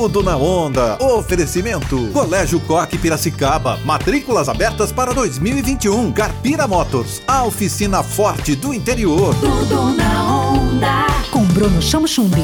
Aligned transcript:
Tudo 0.00 0.22
na 0.22 0.34
onda. 0.34 0.96
Oferecimento. 0.98 2.08
Colégio 2.10 2.58
Coque 2.60 2.96
Piracicaba. 2.96 3.78
Matrículas 3.84 4.48
abertas 4.48 4.90
para 4.90 5.12
2021. 5.12 6.10
Carpira 6.12 6.66
Motors. 6.66 7.20
A 7.28 7.44
oficina 7.44 8.02
forte 8.02 8.56
do 8.56 8.72
interior. 8.72 9.34
Tudo 9.34 9.94
na 9.94 10.52
onda. 10.52 11.06
Com 11.30 11.44
Bruno 11.44 11.82
Chamo 11.82 12.08
Chumbi. 12.08 12.42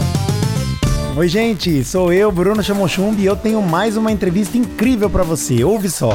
Oi, 1.17 1.29
gente, 1.29 1.83
sou 1.83 2.13
eu, 2.13 2.31
Bruno 2.31 2.63
Chamochumbi, 2.63 3.23
e 3.23 3.25
eu 3.27 3.35
tenho 3.35 3.63
mais 3.63 3.97
uma 3.97 4.13
entrevista 4.13 4.59
incrível 4.59 5.09
para 5.09 5.23
você. 5.23 5.65
Ouve 5.65 5.89
só. 5.89 6.11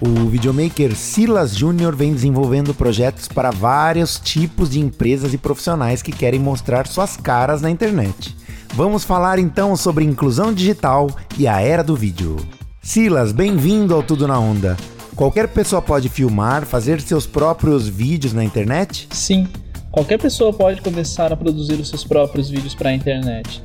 O 0.00 0.30
videomaker 0.30 0.96
Silas 0.96 1.54
Júnior 1.54 1.94
vem 1.94 2.14
desenvolvendo 2.14 2.72
projetos 2.72 3.28
para 3.28 3.50
vários 3.50 4.18
tipos 4.18 4.70
de 4.70 4.80
empresas 4.80 5.34
e 5.34 5.36
profissionais 5.36 6.00
que 6.00 6.10
querem 6.10 6.40
mostrar 6.40 6.86
suas 6.86 7.18
caras 7.18 7.60
na 7.60 7.70
internet. 7.70 8.34
Vamos 8.76 9.04
falar 9.04 9.38
então 9.38 9.76
sobre 9.76 10.04
inclusão 10.04 10.52
digital 10.52 11.08
e 11.38 11.46
a 11.46 11.60
era 11.60 11.84
do 11.84 11.94
vídeo. 11.94 12.36
Silas, 12.82 13.30
bem-vindo 13.30 13.94
ao 13.94 14.02
Tudo 14.02 14.26
na 14.26 14.38
Onda. 14.38 14.76
Qualquer 15.14 15.48
pessoa 15.48 15.80
pode 15.80 16.08
filmar, 16.08 16.66
fazer 16.66 17.00
seus 17.00 17.24
próprios 17.24 17.86
vídeos 17.88 18.32
na 18.32 18.42
internet? 18.42 19.06
Sim, 19.12 19.46
qualquer 19.92 20.18
pessoa 20.18 20.52
pode 20.52 20.80
começar 20.80 21.32
a 21.32 21.36
produzir 21.36 21.74
os 21.74 21.88
seus 21.88 22.02
próprios 22.02 22.50
vídeos 22.50 22.74
para 22.74 22.90
a 22.90 22.92
internet 22.92 23.62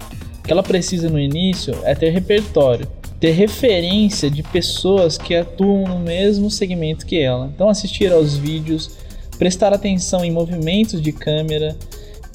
que 0.49 0.53
ela 0.53 0.63
precisa 0.63 1.07
no 1.09 1.19
início 1.19 1.75
é 1.83 1.93
ter 1.93 2.09
repertório, 2.09 2.87
ter 3.19 3.31
referência 3.33 4.31
de 4.31 4.41
pessoas 4.41 5.15
que 5.15 5.35
atuam 5.35 5.87
no 5.87 5.99
mesmo 5.99 6.49
segmento 6.49 7.05
que 7.05 7.19
ela. 7.19 7.51
Então, 7.53 7.69
assistir 7.69 8.11
aos 8.11 8.35
vídeos, 8.35 8.97
prestar 9.37 9.73
atenção 9.73 10.25
em 10.25 10.31
movimentos 10.31 11.03
de 11.03 11.11
câmera, 11.11 11.77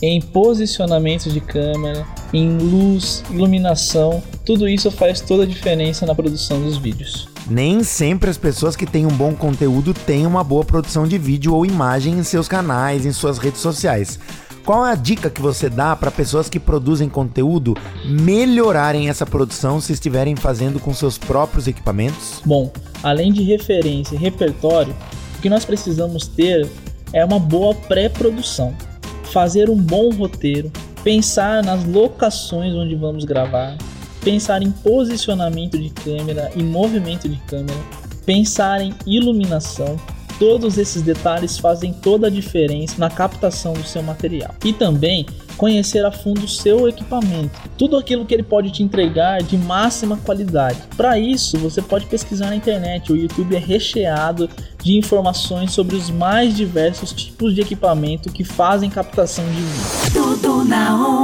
em 0.03 0.21
posicionamento 0.21 1.31
de 1.31 1.41
câmera, 1.41 2.07
em 2.33 2.59
luz, 2.59 3.23
iluminação, 3.31 4.23
tudo 4.45 4.69
isso 4.69 4.91
faz 4.91 5.21
toda 5.21 5.45
a 5.45 5.47
diferença 5.47 6.05
na 6.05 6.15
produção 6.15 6.61
dos 6.61 6.77
vídeos. 6.77 7.29
Nem 7.49 7.85
sempre 7.85 8.31
as 8.31 8.39
pessoas 8.39 8.75
que 8.75 8.87
têm 8.87 9.07
um 9.07 9.11
bom 9.11 9.35
conteúdo 9.35 9.93
têm 9.93 10.27
uma 10.27 10.43
boa 10.43 10.65
produção 10.65 11.07
de 11.07 11.19
vídeo 11.19 11.55
ou 11.55 11.67
imagem 11.67 12.15
em 12.15 12.23
seus 12.23 12.49
canais, 12.49 13.05
em 13.05 13.13
suas 13.13 13.39
redes 13.39 13.61
sociais. 13.61 14.19
Qual 14.65 14.87
é 14.87 14.93
a 14.93 14.95
dica 14.95 15.29
que 15.29 15.43
você 15.43 15.69
dá 15.69 15.95
para 15.95 16.11
pessoas 16.11 16.49
que 16.49 16.59
produzem 16.59 17.07
conteúdo 17.07 17.77
melhorarem 18.07 19.11
essa 19.11 19.27
produção 19.27 19.79
se 19.79 19.93
estiverem 19.93 20.35
fazendo 20.35 20.81
com 20.81 20.95
seus 20.95 21.19
próprios 21.19 21.69
equipamentos? 21.69 22.41
Bom, 22.47 22.73
além 23.03 23.31
de 23.31 23.43
referência 23.43 24.15
e 24.15 24.19
repertório, 24.19 24.97
o 25.37 25.43
que 25.43 25.51
nós 25.51 25.67
precisamos 25.67 26.27
ter 26.27 26.67
é 27.13 27.23
uma 27.23 27.39
boa 27.39 27.75
pré-produção. 27.75 28.75
Fazer 29.35 29.69
um 29.69 29.77
bom 29.77 30.11
roteiro, 30.11 30.71
pensar 31.03 31.61
nas 31.61 31.85
locações 31.85 32.73
onde 32.73 32.95
vamos 32.95 33.25
gravar, 33.25 33.77
pensar 34.23 34.63
em 34.63 34.71
posicionamento 34.71 35.77
de 35.77 35.91
câmera 35.91 36.53
e 36.55 36.63
movimento 36.63 37.29
de 37.29 37.37
câmera, 37.39 37.81
pensar 38.25 38.81
em 38.81 38.95
iluminação, 39.05 39.99
Todos 40.39 40.79
esses 40.79 41.03
detalhes 41.03 41.59
fazem 41.59 41.93
toda 41.93 42.27
a 42.27 42.31
diferença 42.31 42.97
na 42.99 43.11
captação 43.11 43.73
do 43.73 43.85
seu 43.85 44.03
material. 44.03 44.55
E 44.65 44.73
também 44.73 45.27
conhecer 45.57 46.05
a 46.05 46.11
fundo 46.11 46.45
o 46.45 46.49
seu 46.49 46.89
equipamento, 46.89 47.61
tudo 47.79 47.97
aquilo 47.97 48.27
que 48.27 48.35
ele 48.35 48.43
pode 48.43 48.71
te 48.71 48.83
entregar 48.83 49.43
de 49.43 49.57
máxima 49.57 50.17
qualidade. 50.17 50.79
Para 50.97 51.19
isso, 51.19 51.57
você 51.59 51.81
pode 51.81 52.07
pesquisar 52.07 52.47
na 52.47 52.57
internet. 52.57 53.13
O 53.13 53.17
YouTube 53.17 53.55
é 53.55 53.59
recheado 53.59 54.49
de 54.83 54.99
informações 54.99 55.73
sobre 55.73 55.97
os 55.97 56.11
mais 56.11 56.55
diversos 56.55 57.13
tipos 57.13 57.55
de 57.55 57.61
equipamento 57.61 58.31
que 58.31 58.45
fazem 58.45 58.91
captação 58.91 59.45
de 59.47 59.61
vídeo. 59.61 60.13
Tudo 60.13 60.65
na 60.65 60.95
onda. 60.95 61.24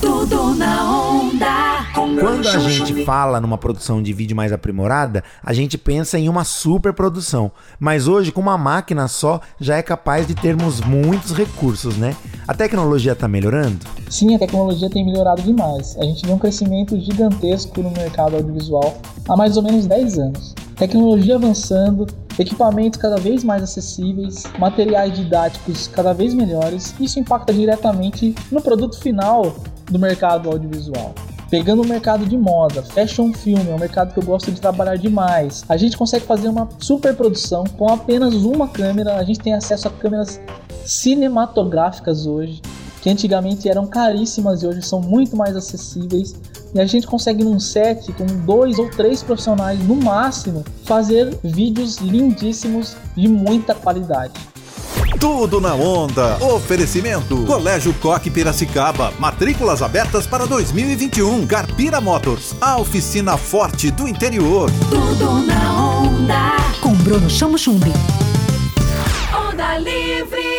Tudo 0.00 0.54
na 0.54 0.84
onda. 0.90 1.74
Quando 1.94 2.48
a 2.48 2.58
gente 2.58 3.04
fala 3.04 3.40
numa 3.40 3.56
produção 3.56 4.02
de 4.02 4.12
vídeo 4.12 4.36
mais 4.36 4.52
aprimorada, 4.52 5.22
a 5.42 5.52
gente 5.52 5.78
pensa 5.78 6.18
em 6.18 6.28
uma 6.28 6.44
super 6.44 6.92
produção. 6.92 7.50
Mas 7.78 8.08
hoje, 8.08 8.32
com 8.32 8.40
uma 8.40 8.58
máquina 8.58 9.06
só, 9.08 9.40
já 9.60 9.76
é 9.76 9.82
capaz 9.82 10.26
de 10.26 10.34
termos 10.34 10.80
muitos 10.80 11.32
recursos, 11.32 11.96
né? 11.96 12.16
A 12.46 12.54
tecnologia 12.54 13.12
está 13.12 13.28
melhorando? 13.28 13.78
Sim, 14.10 14.34
a 14.34 14.38
tecnologia 14.38 14.90
tem 14.90 15.04
melhorado 15.04 15.42
demais. 15.42 15.96
A 15.98 16.04
gente 16.04 16.26
vê 16.26 16.32
um 16.32 16.38
crescimento 16.38 16.98
gigantesco 17.00 17.82
no 17.82 17.90
mercado 17.90 18.36
audiovisual 18.36 18.98
há 19.28 19.36
mais 19.36 19.56
ou 19.56 19.62
menos 19.62 19.86
10 19.86 20.18
anos. 20.18 20.54
Tecnologia 20.76 21.36
avançando, 21.36 22.06
equipamentos 22.38 23.00
cada 23.00 23.16
vez 23.16 23.44
mais 23.44 23.62
acessíveis, 23.62 24.42
materiais 24.58 25.14
didáticos 25.14 25.88
cada 25.88 26.12
vez 26.12 26.34
melhores. 26.34 26.94
Isso 26.98 27.20
impacta 27.20 27.52
diretamente 27.52 28.34
no 28.50 28.60
produto 28.60 28.98
final 28.98 29.54
do 29.90 29.98
mercado 29.98 30.50
audiovisual. 30.50 31.14
Pegando 31.50 31.82
o 31.82 31.86
mercado 31.86 32.26
de 32.26 32.36
moda, 32.36 32.82
fashion 32.82 33.32
film, 33.32 33.60
é 33.70 33.74
um 33.74 33.78
mercado 33.78 34.12
que 34.12 34.18
eu 34.18 34.24
gosto 34.24 34.50
de 34.50 34.60
trabalhar 34.60 34.96
demais. 34.96 35.64
A 35.68 35.76
gente 35.76 35.96
consegue 35.96 36.26
fazer 36.26 36.48
uma 36.48 36.68
super 36.78 37.14
produção 37.14 37.64
com 37.78 37.88
apenas 37.88 38.34
uma 38.34 38.66
câmera. 38.66 39.16
A 39.16 39.22
gente 39.22 39.38
tem 39.38 39.54
acesso 39.54 39.86
a 39.86 39.90
câmeras 39.90 40.40
cinematográficas 40.84 42.26
hoje, 42.26 42.60
que 43.02 43.10
antigamente 43.10 43.68
eram 43.68 43.86
caríssimas 43.86 44.62
e 44.62 44.66
hoje 44.66 44.82
são 44.82 45.00
muito 45.00 45.36
mais 45.36 45.54
acessíveis. 45.54 46.34
E 46.74 46.80
a 46.80 46.86
gente 46.86 47.06
consegue 47.06 47.44
num 47.44 47.60
set 47.60 48.12
com 48.14 48.26
dois 48.44 48.78
ou 48.78 48.90
três 48.90 49.22
profissionais 49.22 49.78
no 49.86 49.94
máximo 49.94 50.64
fazer 50.82 51.38
vídeos 51.44 51.98
lindíssimos 51.98 52.96
de 53.16 53.28
muita 53.28 53.76
qualidade. 53.76 54.53
Tudo 55.18 55.60
na 55.60 55.74
onda. 55.74 56.36
Oferecimento. 56.44 57.44
Colégio 57.44 57.94
Coque 57.94 58.30
Piracicaba. 58.30 59.12
Matrículas 59.18 59.82
abertas 59.82 60.26
para 60.26 60.46
2021. 60.46 61.46
Carpira 61.46 62.00
Motors. 62.00 62.54
A 62.60 62.78
oficina 62.78 63.36
forte 63.36 63.90
do 63.90 64.08
interior. 64.08 64.70
Tudo 64.90 65.46
na 65.46 65.98
onda. 66.00 66.56
Com 66.80 66.94
Bruno 66.94 67.28
Chamo 67.30 67.58
Chumbi. 67.58 67.92
Onda 69.32 69.78
livre. 69.78 70.53